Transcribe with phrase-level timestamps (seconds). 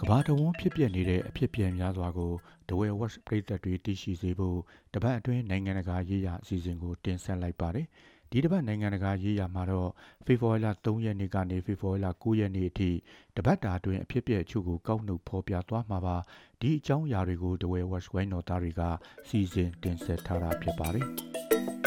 [0.00, 2.32] ကဘာတဝန်းဖြစ်ပျက်နေတဲ့အဖြစ်ပြက်များစွာကို
[2.68, 4.58] ဒဝဲဝက်ပရိသတ်တွေသိရှိစေဖို့
[4.94, 7.86] တပတ်အတွင်းနိုင်ငံတကာရေးရာအစီအစဉ်ကိုတင်ဆက်လိုက်ပါတယ်။
[8.30, 9.90] ဒီတပတ်နိုင်ငံတကာရေးရာမှာတော့
[10.26, 12.90] ဖေဖော်ဝါရီလ3ရက်နေ့ကနေဖေဖော်ဝါရီလ9ရက်နေ့အထိ
[13.36, 16.16] တပတ်တာအတွင်းအဖြစ်ပြက်အချို့ကိုကောက်နှုတ်ဖော်ပြသွားမှာပါ။
[16.60, 18.82] ဒီအကြောင်းအရာတွေကိုဒဝဲဝက်ဝိုင်းတော်သားတွေက
[19.28, 21.06] စီစဉ်တင်ဆက်ထားတာဖြစ်ပါတယ်။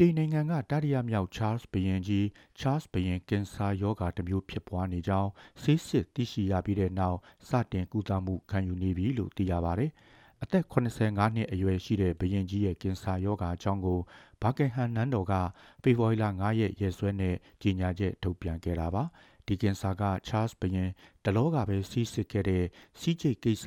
[0.00, 2.26] တိန်နိုင်ငံကတတိယမြောက်ချားလ်စ်ဘုရင်ကြီး
[2.58, 5.30] ချားလ်စ်ဘုရင်ကင်ဆာရောဂါတစ်မျိုးဖြစ်ပွားနေကြောင်း
[5.62, 7.18] ဆေးစစ်သိရှိရပြီးတဲ့နောက်
[7.48, 9.90] စတင်ကုသမှုခံယူနေပြီလို့သိရပါတယ်။
[10.42, 13.98] အသက်85နှစ်အရွယ်ရှိတဲ့ဘုရင်ကြီးရဲ့ကင်ဆာရောဂါအကြောင်းကို
[14.42, 15.34] ဘာကင်ဟမ်နန်းတော်က
[15.82, 19.02] ဖေဖော်ဝါရီလ9ရက်ရက်စွဲနဲ့ကြေညာချက်ထုတ်ပြန်ခဲ့တာပါ။
[19.46, 20.90] ဒီကင်ဆာကချားလ်စ်ဘုရင်
[21.24, 22.64] တလောကပဲစီးစစ်ခဲ့တဲ့
[23.00, 23.66] စီးကျိတ်ကိစ္စ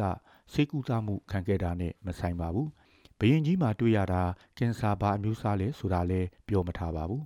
[0.52, 2.70] ဆေးကုသမှုခံခဲ့တာနဲ့မဆိုင်ပါဘူး။
[3.20, 4.23] ဘရင်ကြီးမှာတွေ့ရတာ
[4.58, 7.23] ကင်ဆာဘာအမျိုးအစားလဲဆိုတာလဲပြောမထားပါဘူး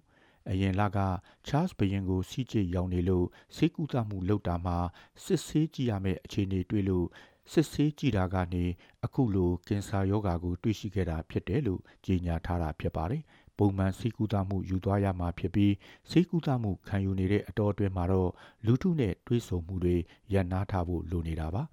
[0.51, 0.99] အရင်လက
[1.47, 4.77] ချားစ်ဘရင်ကိုစီးကျိတ်ရောင်နေလို့ဆေးကုသမှုလုပ်တာမှာ
[5.23, 7.07] စစ်ဆေးကြည့်ရမယ့်အခြေအနေတွေ့လို့
[7.51, 8.65] စစ်ဆေးကြည့်တာကနေ
[9.05, 13.23] အခုလိုကင်ဆာရောဂါကိုတွေ့ရှိခဲ့တာဖြစ်တယ်လို့ကြေညာထားတာဖြစ်ပါတယ်
[13.57, 15.73] ပုံမှန်ဆေးကုသမှုယူသွားရမှာဖြစ်ပြီး
[16.09, 18.29] ဆေးကုသမှုခံယူနေတဲ့အတော်အတွင်းမှာတော့
[18.65, 19.95] လူထုနဲ့တွေးဆုံမှုတွေ
[20.33, 21.63] ရပ်နားထားဖို့လိုနေတာပါ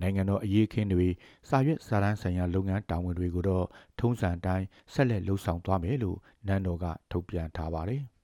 [0.00, 1.08] နိုင်ငံတော်အရေးခင်းတွေ
[1.48, 3.66] စာရွက်စာတမ်းဆိုင်ရာလုပ်ငန်းတာဝန်တွေကိုတော့
[4.00, 8.02] ထုံးစံတိုင်းဆက်လက်လှုပ်ဆောင်သွားမယ်လို့နန်းတော်ကထုတ်ပြန်ထားပါတယ်။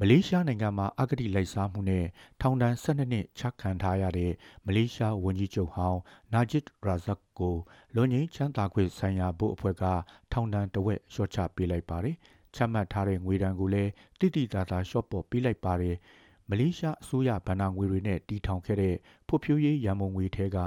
[0.00, 2.04] မလေးရှားနိုင်ငံမှာအဂတိလိုက်စားမှုနဲ့
[2.40, 4.32] ထောင်ဒဏ်12နှစ်ချခံထားရတဲ့
[4.66, 6.00] မလေးရှားဝန်ကြီးချုပ်ဟောင်း
[6.32, 7.56] နာဂျစ်ရာဇက်ကို
[7.94, 9.84] လွန်ငင်းချမ်းသာခွင့်ဆိုင်ရာဘုတ်အဖွဲ့က
[10.32, 12.16] ထောင်ဒဏ်တဝက်လျှော့ချပေးလိုက်ပါတယ်။
[12.54, 15.96] ချမှတ်ထားတဲ့ငွေဒဏ်ကိုလည်းတိတိတသားလျှော့ပေါ့ပေးလိုက်ပါတယ်။
[16.50, 18.94] မလေးရှားအစိုးရဘဏ္ဍာငွေတွေနဲ့တီထောင်ခဲ့တဲ့
[19.26, 20.58] ဖွံ့ဖြိုးရေးရန်ပုံငွေထဲက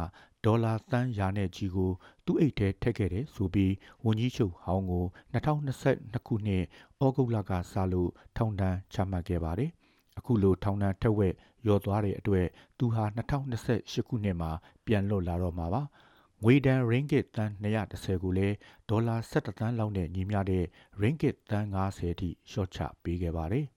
[0.45, 1.91] ဒေါ်လာသန်းရာနဲ့ချီကို
[2.25, 3.73] သူ့အိတ်ထဲထည့်ခဲ့တယ်ဆိုပြီး
[4.05, 6.63] ဝန်ကြီးချုပ်ဟောင်းကို2022ခုနှစ်
[7.03, 9.71] ဩဂုတ်လကစလို့ထောင်ဒဏ်ချမှတ်ခဲ့ပါတယ်။
[10.17, 11.33] အခုလိုထောင်ဒဏ်ထက်ဝက်
[11.67, 12.47] ရော့သွားတဲ့အတွက်
[12.77, 14.51] သူဟာ2028ခုနှစ်မှာ
[14.85, 15.81] ပြန်လွတ်လာတော့မှာပါ။
[16.43, 18.55] ငွေဒဏ် ringgit တန်း230ကိုလည်း
[18.89, 20.65] ဒေါ်လာ17တန်းလောက်နဲ့ညီမျှတဲ့
[21.01, 23.67] ringgit တန်း90အထိရှော့ချပေးခဲ့ပါတယ်။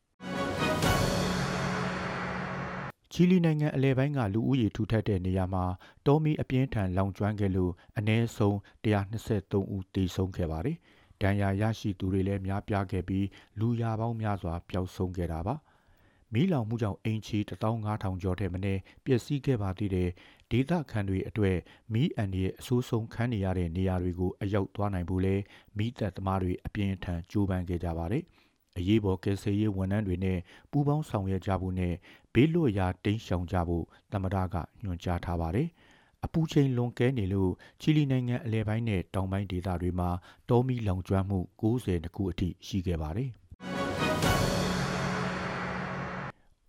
[3.12, 5.65] ချီလီနိုင်ငံအလဲပိုင်းကလူဦးရေထူထပ်တဲ့နေရာမှာ
[6.06, 8.54] တောမီအပြင်းထန်လောင်ကျွမ်းခဲ့လို့အ ਨੇ ဆုံး
[8.84, 10.76] 123ဦးသေဆုံးခဲ့ပါတယ်။
[11.21, 13.26] ဒဏ်ရာရရှိသူတွေလည်းများပြားခဲ့ပြီး
[13.59, 15.54] လူရာပေါင်းများစွာပျောက်ဆုံးခဲ့တာပါ။
[16.32, 20.09] မီးလောင်မှုကြောင့်အင်ချီ15000ကျော်ထဲမနည်းပျက်စီးခဲ့ပါသေးတယ်။
[20.50, 21.56] ဒေသခံတွေအတွက်
[21.92, 25.34] မီးအန်ရဲ့အဆိုးဆုံးခံနေရတဲ့နေရာတွေကိုအရောက်သွားနိုင်ဖို့လဲ
[25.77, 28.25] မီးသက်သမားတွေအပြင်းထန်ကြိုးပမ်းခဲ့ကြပါတယ်။
[28.78, 30.38] အရေးပေါ်ကယ်ဆယ်ရေးဝန်ထမ်းတွေနဲ့
[30.70, 31.94] ပူးပေါင်းဆောင်ရွက်ကြဖို့နဲ့
[32.34, 35.69] ဘေးလွတ်ရာတိမ်းရှောင်ကြဖို့သမ္မတကညွှန်ကြားထားပါတယ်။
[36.25, 40.10] အပူချိန်လွန်ကဲနေလို့ချီလီနိုင်ငံအလဲပိုင်းနဲ့တောင်ပိုင်းဒေသတွေမှာ
[40.48, 43.30] တောမီလောင်ကျွမ်းမှု90ခုအထိရှိခဲ့ပါတယ်။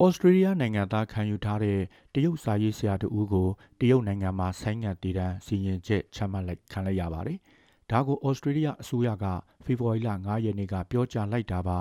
[0.04, 1.80] ဩစတြေးလျနိုင်ငံသားခံယူထားတဲ့
[2.14, 7.40] တရုတ်စာရေးဆရာတဦးကိုတရုတ်နိုင်ငံမှာဆိုင်းငံ့တည်တံစီရင်ချက်ချမှတ်လိုက်ခံလိုက်ရပါတယ်။
[7.92, 9.26] ဒါကိုဩစတြေးလျအစိုးရက
[9.66, 11.78] ဖေဖော်ဝါရီလ9ရက်နေ့ကပြောကြားလိုက်တာပါ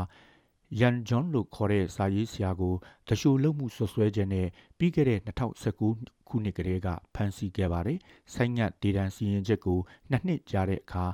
[0.81, 2.75] ယန်ဂျွန်လို့ခေါ်တဲ့စာရေးဆရာကို
[3.09, 4.48] တရှိုလုံမှုဆွဆွဲခြင်းနဲ့
[4.78, 5.21] ပြီးခဲ့တဲ့
[5.69, 7.98] 2019ခုနှစ်ကတည်းကဖမ်းဆီးခဲ့ပါတယ်။
[8.34, 9.78] ဆိုင်းငံ့ဒေတန်စီရင်ချက်ကို
[10.10, 11.04] နှစ်နှစ်ကြာတဲ့အခါ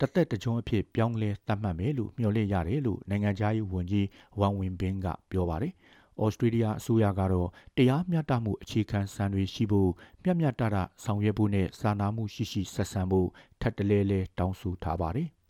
[0.00, 4.06] တသက်တကြုံအဖြစ်ပြောင်းလဲသတ်မှတ်မယ်လို့မျှော်လင့်ရတယ်လို့နိုင်ငံခြားရေးဝန်ကြီး
[4.40, 5.72] ဝမ်ဝင်ဘင်းကပြောပါတယ်။
[6.24, 9.90] ဩစတြေးလျအစိုးရကတော့တရားမျှတမှုအခြေခံစံတွေရှိဖို့
[10.22, 13.28] မျှမျှတတဆောင်ရွက်ဖို့နဲ့စာနာမှုရှိရှိဆက်ဆံဖို့
[13.60, 15.28] ထပ်တလဲလဲတောင်းဆိုထားပါတယ်။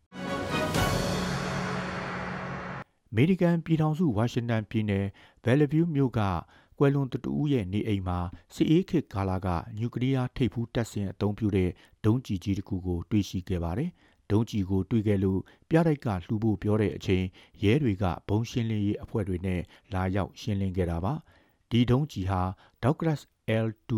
[3.10, 5.06] အမေရိကန်ပြည်ထောင်စုဝါရှင်တန်ပြည်နယ်
[5.44, 6.20] ဘယ်လ်ဗျူးမြို့က
[6.78, 8.18] ကွယ်လွန်သူတူရဲ့နေအိမ်မှာ
[8.54, 9.48] စစ်အေးခေတ်ကာလက
[9.78, 11.70] နျူကလ িয়ার ထိပ်ဖူးတပ်ဆင်အသုံးပြုတဲ့
[12.04, 13.90] ဒုံးကျည်ကြီးတစ်ခုကိုတွေ့ရှိခဲ့ပါတယ်။
[14.31, 15.39] ဒုံးကျည်ကိုတွေ့ခဲ့လို့
[15.69, 17.25] ပြတိုက်ကလှူဖို့ပြောတဲ့အချိန်
[17.63, 19.61] ရဲတွေကဘုံရှင်းလင်းရေးအဖွဲ့တွေနဲ့
[19.93, 21.13] လာရောက်ရှင်းလင်းခဲ့တာပါ
[21.69, 22.41] ဒီဒုံးကျည်ဟာ
[22.83, 23.21] Douglas
[23.65, 23.91] L2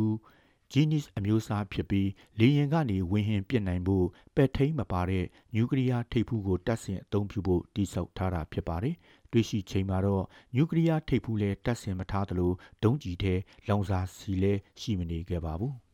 [0.74, 2.10] Genius အမျိုးအစားဖြစ်ပြီး
[2.40, 4.06] လေယာဉ်ကနေဝင်ဟင်ပစ်နိုင်ဖို့
[4.36, 8.96] ပက်ထိန်မပါတဲ့နျူကလ িয়ার ထိပ်ဖူးကိုတပ်ဆင်အသုံးပြုဖို့တိစောက်ထားတာဖြစ်ပါတယ်။
[9.32, 10.24] တွေ့ရှိချိန်မှာတော့
[10.56, 12.52] နျူကလ িয়ার ထိပ်ဖူးလည်းတပ်ဆင်မထားသလို
[12.84, 13.34] ဒုံးကျည်ထဲ
[13.68, 15.74] လောင်စာစီလည်းရှိမနေခဲ့ပါဘူး။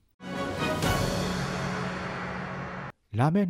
[3.19, 3.49] လာမယ့်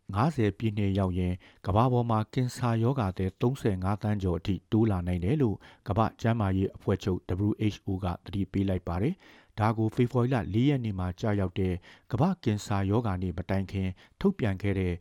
[0.00, 1.34] 2050ပြည့်နှစ်ရောက်ရင်
[1.66, 5.56] ကမ္ဘာပေါ်မှာကင်ဆာရောဂါသည်35သန်းကျော်အထိတိုးလာနိုင်တယ်လို့
[5.88, 7.20] ကမ္ဘာ့ကျန်းမာရေးအဖွဲ့ချုပ်
[7.50, 9.14] WHO ကသတိပေးလိုက်ပါတယ်။
[9.58, 11.74] ဒါကိုဖေဖော်ဝါရီလ4ရက်နေ့မှာကြာရောက်တဲ့
[12.12, 13.88] ကမ္ဘာ့ကင်ဆာရောဂါနေ့မတိုင်ခင်
[14.20, 14.92] ထုတ်ပြန်ခဲ့တဲ့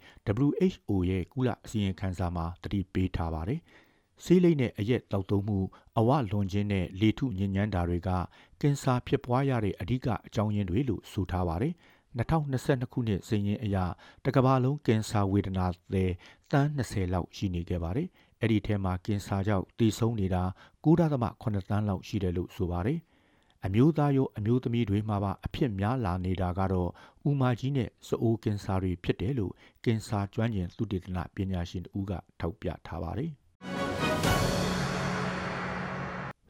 [0.48, 3.60] WHO ရဲ့ကုလအစည်းအဝေးခန်းစာမှာသတိပေးထားပါတယ်။
[4.24, 5.60] ဆေးလိပ်နဲ့အရက်တောက်သုံးမှု
[5.98, 8.10] အဝလွန်ခြင်းနဲ့လေထုညဉ့်ညမ်းတာတွေက
[8.62, 11.75] ကင်ဆာဖြစ်ပွားရတဲ့အဓိကအကြောင်းရင်းတွေလို့ဆိုထားပါတယ်။
[12.19, 13.77] 2022ခုနှစ်စည်ရင်အရ
[14.25, 16.12] တကဘာလုံးကင်ဆာဝေဒနာသည်
[16.51, 18.07] တန်း20လောက်ရှိနေခဲ့ပါတယ်။
[18.42, 20.44] အဲ့ဒီထဲမှာကင်ဆာကြောင့်တည်ဆုံးနေတာ
[20.83, 23.00] 9.8တန်းလောက်ရှိတယ်လို့ဆိုပါတယ်။
[23.66, 26.89] အမျိုးသားရောအမျိုးသမီးတွေမှာပါအဖြစ်များလာနေတာကတော့
[27.30, 29.54] ဥမာကြီးနဲ့စအိုးကင်ဆာတွေဖြစ်တယ်လို့
[29.86, 33.31] ကင်ဆာကျွမ်းကျင်သုတေသနပညာရှင်တူကထောက်ပြထားပါတယ်။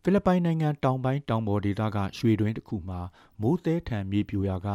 [0.04, 3.00] ဖိလစ်ပိုင်နိုင်ငံတောင်ပိုင်းတောင်ပေါ်ဒေသကရွှေတွင်းတစ်ခုမှာ
[3.42, 4.68] မိုးသဲထန်မြေပြိုရာက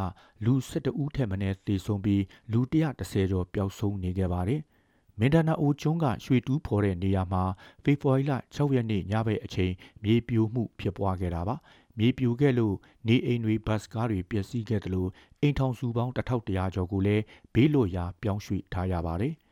[0.44, 2.22] လူ12ဦးထက်မနည်းသေဆုံးပြီး
[2.52, 4.60] လူ130ကျော်ပျောက်ဆုံးနေခဲ့ပါတယ်။
[5.20, 7.44] မင်ဒါနာအိုကျွန်းကရွှေတူးဖော်တဲ့နေရာမှာ
[7.84, 9.72] ဖေဖော်ဝါရီလ6ရက်နေ့ညဘက်အချိန်
[10.04, 11.56] မြေပြိုမှုဖြစ်ပွားခဲ့တာပါ။
[11.98, 12.74] မြေပြိုခဲ့လို့
[13.08, 15.10] နေအိမ်တွေဘတ်စကားတွေပျက်စီးခဲ့တယ်လို့
[15.40, 17.22] အိမ်ထောင်စုပေါင်း1100ကျော်ကိုလည်း
[17.54, 19.34] ဘေးလွတ်ရာပြောင်းရွှေ့ထားရပါတယ်။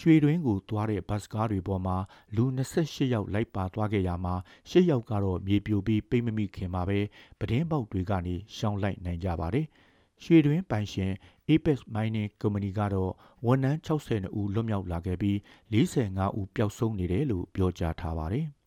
[0.00, 1.96] ရွှေတွင်းကိုသွားတဲ့ဘတ်စကားတွေပေါ်မှာ
[2.36, 4.34] လူ28ယောက်လိုက်ပါသွားခဲ့ရမှာ
[4.70, 7.00] 10ယောက်ကတော့မြေပြိုပြီးပိတ်မမိခင်မှာပဲ
[7.40, 9.66] ပဒင်းပေါက်တွေကနေရှောင်းလိုက်နိုင်ကြပါတယ်။
[10.24, 11.12] ရွှေတွင်းပိုင်ရှင်
[11.48, 13.12] Apex Mining Company ကတော့
[13.46, 15.36] ဝန်ထမ်း62ဦးလွတ်မြောက်လာခဲ့ပြီး
[15.72, 18.46] 45ဦးပျောက်ဆုံးနေတယ်လို့ပြောကြားထားပါတယ်။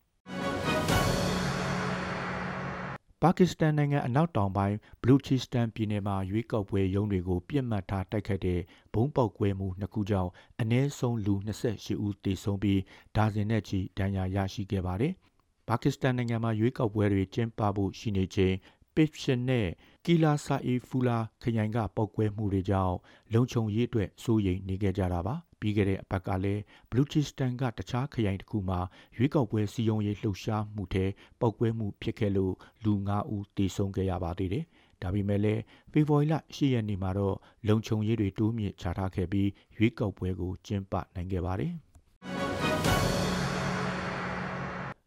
[3.22, 8.60] ပါကစ္စတန်နိုင်ငံအနောက်တောင်ပိုင်းဘလူချီစတန်ပြည်နယ်မှာရွေးကောက်ပွဲရုံးတွေကိုပြစ်မှတ်ထားတိုက်ခတ်တဲ့
[8.94, 10.30] ဘုံပေါက်ကွဲမှုနှစ်ခုကြောင့်
[10.60, 12.80] အနည်းဆုံးလူ28ဦးသေဆုံးပြီး
[13.16, 15.12] ဒါဇင်နဲ့ချီဒဏ်ရာရရှိခဲ့ပါတယ်။
[15.68, 18.54] ပါကစ္စတန်နိုင်ငံမှာရွေးကောက်ပွဲတွေကျင်းပဖို့ရှိနေချိန်
[18.94, 19.68] ပစ်ရှင်နဲ့
[20.04, 22.96] ကီလာဆာအီဖူလာခရိုင်ကပောက်ကွဲမှုတွေကြောင့်
[23.32, 28.80] လုံခြုံရေးအတွက်စိုးရိမ်နေကြတာပါ ပြီးခဲ့တဲ့အပတ်ကလည်းဘလူချီစတန်ကတခြားခရိုင်တစ်ခုမှာ
[29.16, 31.04] ရွေးကောက်ပွဲစီယုံရေးလှုပ်ရှားမှုထဲ
[31.40, 34.64] ပောက်ကွဲမှုဖြစ်ခဲ့လို့ လူ9ဦးသေဆုံးခဲ့ရပါသေးတယ်
[35.02, 35.62] ဒါပေမဲ့လည်း
[35.92, 37.36] ဖေဖော်ဝါရီလ10ရက်နေ့မှာတော့
[37.68, 41.74] လုံခြုံရေးတွေ တိုးမြင့်ချထားခဲ့ပြီး ရွေးကောက်ပွဲကို ကျင်းပနိုင်ခဲ့ပါတယ်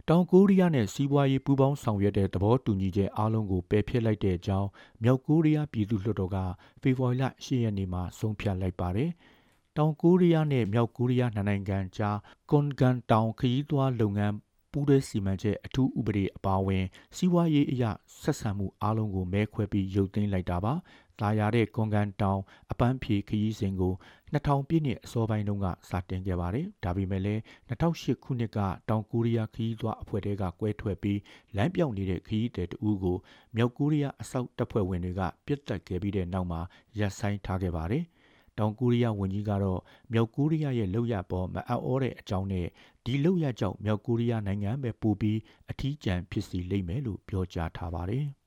[0.09, 4.69] တောင်ကိုရီးယားနဲ့ စီးပွားရေးပူးပေါင်းဆောင်ရွက်တဲ့ သဘောတူညီချက်အားလုံးကို ပယ်ဖျက်လိုက်တဲ့အကြောင်း
[5.04, 6.38] မြောက်ကိုရီးယား ပြည်သူ့လွှတ်တော်က
[6.81, 9.09] ဖေဖော်ဝါရီလ10ရက်နေ့မှာ ဆုံးဖြတ်လိုက်ပါတယ်။
[9.77, 12.18] တောင်ကိုရီးယားနဲ့မြောက်ကိုရီးယားနှစ်နိုင်ငံကြား
[12.51, 14.33] ကွန်ဂန်တောင်ခရီးသွားလုပ်ငန်း
[14.71, 16.85] ပူးတွဲစီမံချက်အထူးဥပဒေအပါအဝင်
[17.15, 17.91] စီးပွားရေးအရာ
[18.21, 20.73] ဆက်ဆံမှုအားလုံးကိုမဲခွဲပြီးရုပ်သိမ်းလိုက်တာပါ။
[21.19, 22.41] တာယာတဲ့ကွန်ကန်တောင်
[22.71, 23.94] အပန်းဖြေခရီးစဉ်ကို
[24.33, 28.59] 2000ပြည့်နှစ်အစောပိုင်းတုန်းကစတင်ခဲ့ပါတယ်။ဒါပေမဲ့လည်း2008ခုနှစ်က
[28.89, 31.19] တောင်ကိုရီးယားခရီးသွားအဖွဲ့တွေကကွဲထွက်ပြီး
[31.56, 33.18] လမ်းပြောင်းနေတဲ့ခရီးသည်တဦးကို
[33.56, 36.62] မြောက်ကိုရီးယားအစောက်တပ်ဖွဲ့ဝင်တွေကပြစ်တက်ခဲ့ပြီးတဲ့နောက်မှာ
[37.00, 38.06] ရပ်ဆိုင်းထားခဲ့ပါတယ်။
[38.57, 39.80] တောင်ကိုရီးယားဝန်ကြီးကတော့
[40.13, 42.68] မြောက်ကိုရီးယားရဲ့လုပ်ရပေါ်မအံ့ဩတဲ့အကြောင်းနဲ့
[43.06, 45.38] ဒီလုပ်ရကြောင့်မြောက်ကိုရီးယားနိုင်ငံပဲပိုပြီး
[45.71, 48.25] အထီးကျန်ဖြစ်စီလိမ့်မယ်လို့ပြောကြားထားပါတယ်။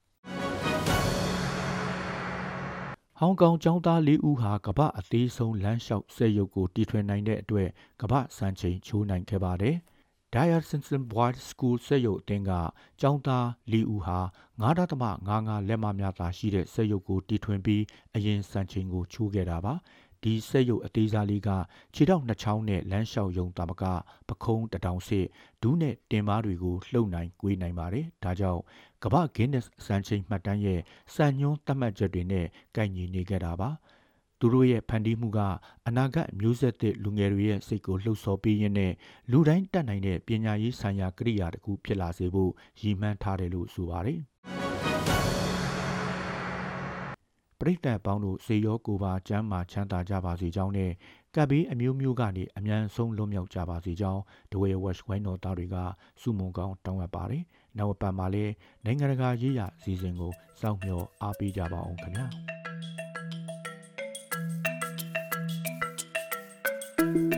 [3.19, 7.69] ဟောင်ကောင်ចောင်းသား၄ဦးဟာကမ္ဘာအသေးဆုံးလမ်းလျှောက်ဆက်ရုပ်ကိုတီထွင်နိုင်တဲ့အတွက်
[8.01, 9.77] ကမ္ဘာစံချိန်ချိုးနိုင်ခဲ့ပါတယ်။
[10.35, 12.53] Diocesan Boys School ဆက်ရုပ်အသင်းက
[13.01, 14.19] ကျောင်းသား၄ဦးဟာ
[14.59, 17.83] 9.55လက်မများသာရှိတဲ့ဆက်ရုပ်ကိုတီထွင်ပြီး
[18.15, 19.75] အရင်စံချိန်ကိုချိုးခဲ့တာပါ
[20.23, 21.51] ဒီဆက်ရုပ်အသေးစားလေးက
[21.95, 23.85] ခြေထောက်နှစ်ချောင်းနဲ့လမ်းလျှောက်ယုံတာမက
[24.29, 25.27] ပခုံးတတောင်စစ်
[25.63, 28.63] ဒူးနဲ့တင်မားတွေကိုလှုပ်နိုင်ကွေးနိုင်ပါတယ်ဒါကြောင့်
[29.03, 30.81] ကမ္ဘာဂင်းနက်စံချိန်မှတ်တမ်းရဲ့
[31.15, 32.47] စံညွှန်းသတ်မှတ်ချက်တွေနဲ့
[32.77, 33.71] ကိုက်ညီနေကြတာပါ
[34.47, 35.41] သူတို့ရဲ့ဖန်တီးမှုက
[35.87, 38.93] အနာဂတ်မျိုးဆက်သစ်လူငယ်တွေရဲ့စိတ်ကိုလှုပ်ဆော်ပေးရင်းနဲ့
[39.31, 42.51] လူတိုင်းတတ်နိုင်တဲ့ပညာရေးဆိုင်ရာကိရိယာတစ်ခုဖြစ်လာစေဖို့
[42.81, 44.21] ရည်မှန်းထားတယ်လို့ဆိုပါတယ်။
[47.59, 50.93] ပရိသတ်ပေါင်းတို့စေရောကိုပါကျမ်းမာချမ်းသာကြပါစေကြောင်းနဲ့
[51.35, 54.23] ကပ်ဘေးအမျိုးမျိုးကနေအမြန်ဆုံးလွတ်မြောက်ကြပါစေကြောင်း
[54.53, 55.77] ဒဝဲဝက်ဝိုင်းတော်သားတွေက
[56.21, 57.43] စုမုံကောင်းတောင်းအပ်ပါတယ်။
[57.79, 58.53] နောက်ပတ်မှာလည်း
[58.85, 62.29] နိုင်ငံတကာရေးရာအစည်းအဝေးကိုစောင့်မျှော်အားပေးကြပါအောင်ခင်ဗျာ။
[67.05, 67.34] thank you